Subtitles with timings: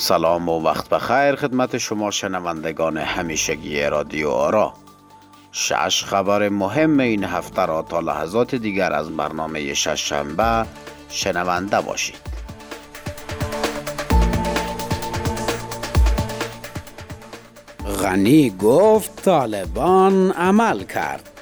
[0.00, 4.72] سلام و وقت بخیر خدمت شما شنوندگان همیشگی رادیو آرا.
[5.52, 10.66] شش خبر مهم این هفته را تا لحظات دیگر از برنامه شنبه
[11.08, 12.16] شنونده باشید.
[18.02, 21.39] غنی گفت طالبان عمل کرد.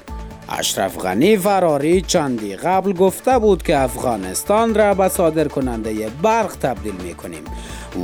[0.49, 6.95] اشرف غنی فراری چندی قبل گفته بود که افغانستان را به صادر کننده برق تبدیل
[7.03, 7.43] می کنیم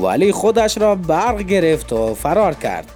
[0.01, 2.91] ولی خودش را برق گرفت و فرار کرد.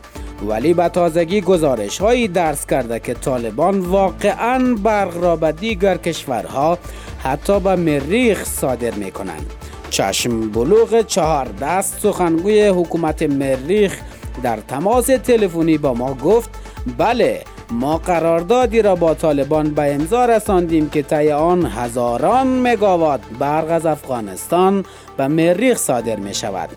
[0.47, 6.77] ولی به تازگی گزارش هایی درس کرده که طالبان واقعا برق را به دیگر کشورها
[7.23, 9.53] حتی به مریخ صادر می کنند
[9.89, 13.99] چشم بلوغ چهار دست سخنگوی حکومت مریخ
[14.43, 16.49] در تماس تلفنی با ما گفت
[16.97, 23.71] بله ما قراردادی را با طالبان به امضا رساندیم که طی آن هزاران مگاوات برق
[23.71, 24.85] از افغانستان
[25.17, 26.69] به مریخ صادر می شود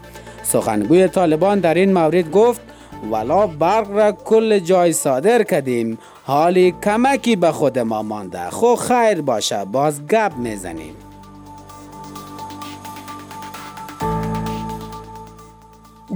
[0.42, 2.61] سخنگوی طالبان در این مورد گفت
[3.11, 8.50] ولا برق را کل جای صادر کردیم حالی کمکی به خود ما مانده.
[8.50, 10.97] خو خیر باشه باز گپ می‌زنیم.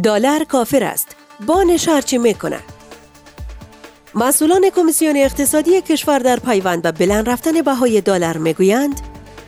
[0.03, 1.17] دلار کافر است.
[1.47, 2.59] بانش هرچی می‌کنه
[4.19, 9.01] مسئولان کمیسیون اقتصادی کشور در پیوند به بلند رفتن بهای دلار می‌گویند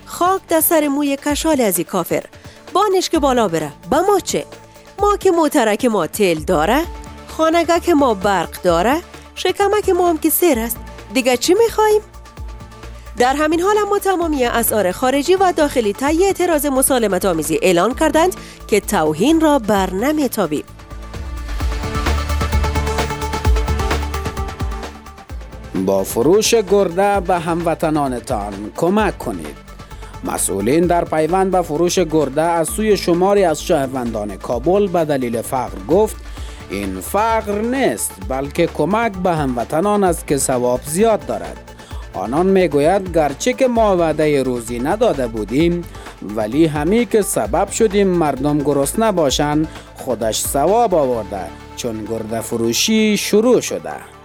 [0.05, 2.23] خاک در سر موی کشال ازی کافر.
[2.73, 3.71] بانش که بالا بره.
[3.91, 4.45] با ما چه؟
[4.99, 6.81] ما که موترک ما تل داره
[7.27, 8.95] خانگه که ما برق داره
[9.35, 10.77] شکمک ما هم که سر است.
[11.13, 12.01] دیگه چی میخواییم؟
[13.17, 18.35] در همین حال اما تمامی اسعار خارجی و داخلی طی اعتراض مسالمت آمیزی اعلان کردند
[18.67, 20.63] که توهین را بر نمیتابیم.
[25.85, 29.69] با فروش گرده به هموطنانتان کمک کنید.
[30.23, 35.77] مسئولین در پیوند به فروش گرده از سوی شماری از شهروندان کابل به دلیل فقر
[35.87, 36.15] گفت
[36.69, 41.71] این فقر نیست بلکه کمک به هموطنان است که ثواب زیاد دارد.
[42.13, 45.83] آنان می‌گوید گرچه که ما وعده روزی نداده بودیم
[46.21, 51.41] ولی همی که سبب شدیم مردم گرسنه باشند خودش ثواب آورده
[51.75, 54.18] چون گرده فروشی شروع شده.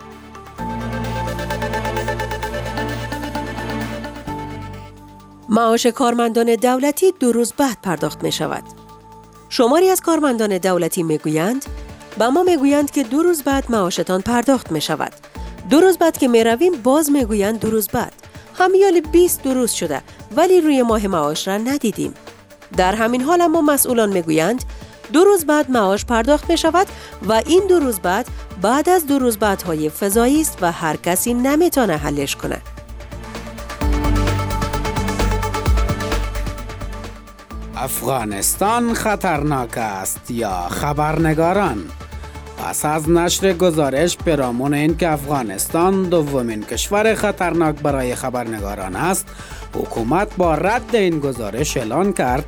[5.54, 8.62] معاش کارمندان دولتی دو روز بعد پرداخت می شود.
[9.48, 11.64] شماری از کارمندان دولتی می گویند
[12.18, 15.12] به ما می گویند که دو روز بعد معاشتان پرداخت می شود.
[15.70, 18.12] دو روز بعد که می رویم باز می گویند دو روز بعد.
[18.58, 20.02] همیال 20 دو روز شده
[20.36, 22.14] ولی روی ماه معاش را ندیدیم.
[22.76, 24.64] در همین حال اما مسئولان می گویند
[25.12, 26.86] دو روز بعد معاش پرداخت می شود
[27.28, 28.26] و این دو روز بعد
[28.62, 32.62] بعد از دو روز بعد های فضایی است و هر کسی نمی‌تونه حلش کنه.
[37.76, 41.84] افغانستان خطرناک است یا خبرنگاران؟
[42.58, 49.26] پس از نشر گزارش پیرامون این که افغانستان دومین کشور خطرناک برای خبرنگاران است
[49.74, 52.44] حکومت با رد این گزارش اعلان کرد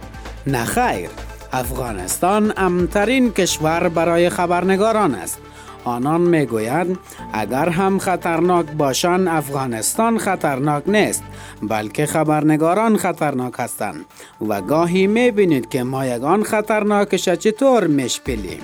[0.47, 1.11] نخیر
[1.53, 5.39] افغانستان امترین کشور برای خبرنگاران است
[5.87, 6.99] آنان می‌گویند
[7.33, 11.23] اگر هم خطرناک باشند افغانستان خطرناک نیست
[11.63, 14.05] بلکه خبرنگاران خطرناک هستند.
[14.49, 18.61] و گاهی می‌بینید که ما یگان خطرناکش چطور میشپلیم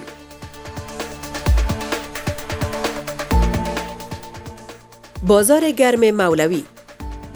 [5.26, 6.64] بازار گرم مولوی.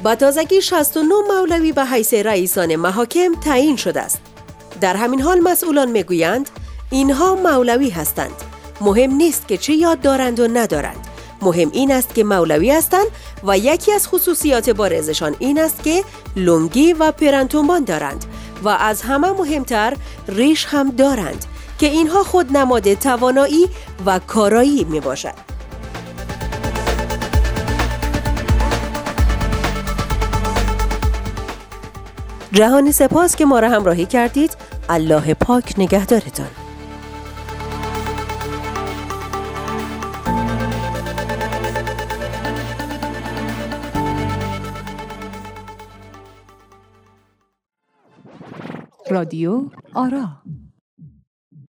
[0.02, 4.20] با تازگی 69 مولوی به حیث رئیسان محاکم تعیین شده است.
[4.80, 6.50] در همین حال مسئولان می‌گویند
[6.90, 8.55] اینها مولوی هستند.
[8.80, 11.06] مهم نیست که چه یاد دارند و ندارند.
[11.42, 13.06] مهم این است که مولوی هستند
[13.44, 16.04] و یکی از خصوصیات بارزشان این است که
[16.36, 18.24] لنگی و پرنتومبان دارند
[18.62, 19.96] و از همه مهمتر
[20.28, 21.44] ریش هم دارند
[21.78, 23.68] که اینها خود نماد توانایی
[24.06, 25.56] و کارایی می باشد.
[32.52, 34.56] جهانی سپاس که ما را همراهی کردید.
[34.88, 36.65] الله پاک نگهدارتان.
[49.10, 50.42] رادیو آرا.